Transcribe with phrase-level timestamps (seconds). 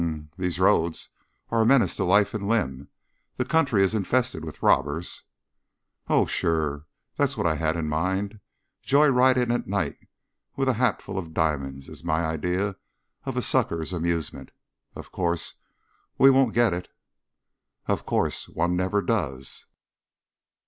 [0.01, 0.29] "Um m!
[0.35, 1.09] These roads
[1.51, 2.87] are a menace to life and limb;
[3.37, 5.25] the country is infested with robbers"
[6.09, 6.87] "Oh, sure!
[7.17, 8.39] That's what I had in mind.
[8.81, 9.97] Joy ridin' at night
[10.55, 12.77] with a hatful of diamonds is my idea
[13.25, 14.49] of a sucker's amusement.
[14.95, 15.53] Of course,
[16.17, 16.89] we won't 'get it'"
[17.85, 18.49] "Of course!
[18.49, 19.67] One never does."